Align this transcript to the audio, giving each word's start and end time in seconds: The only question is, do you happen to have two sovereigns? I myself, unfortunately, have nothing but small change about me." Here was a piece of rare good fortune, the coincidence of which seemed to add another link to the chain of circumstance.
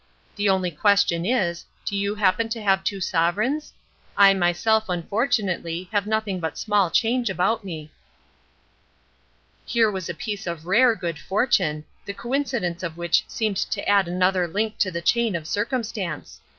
The 0.35 0.49
only 0.49 0.71
question 0.71 1.27
is, 1.27 1.63
do 1.85 1.95
you 1.95 2.15
happen 2.15 2.49
to 2.49 2.61
have 2.63 2.83
two 2.83 2.99
sovereigns? 2.99 3.71
I 4.17 4.33
myself, 4.33 4.89
unfortunately, 4.89 5.89
have 5.91 6.07
nothing 6.07 6.39
but 6.39 6.57
small 6.57 6.89
change 6.89 7.29
about 7.29 7.63
me." 7.63 7.91
Here 9.63 9.91
was 9.91 10.09
a 10.09 10.15
piece 10.15 10.47
of 10.47 10.65
rare 10.65 10.95
good 10.95 11.19
fortune, 11.19 11.85
the 12.03 12.15
coincidence 12.15 12.81
of 12.81 12.97
which 12.97 13.25
seemed 13.27 13.57
to 13.57 13.87
add 13.87 14.07
another 14.07 14.47
link 14.47 14.79
to 14.79 14.89
the 14.89 15.03
chain 15.03 15.35
of 15.35 15.45
circumstance. 15.45 16.41